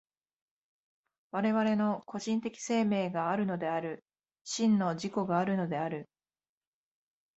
[1.31, 4.03] 我々の個人的生命があるのである、
[4.43, 6.09] 真の自己があるのである。